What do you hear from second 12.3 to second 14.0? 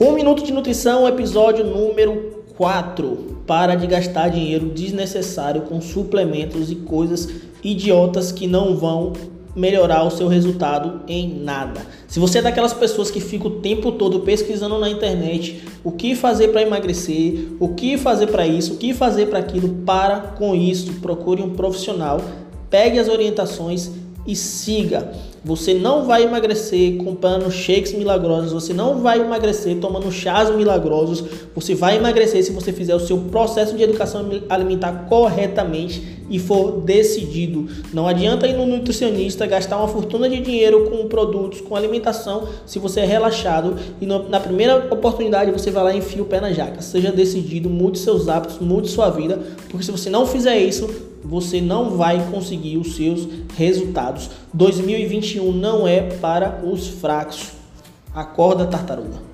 é daquelas pessoas que fica o tempo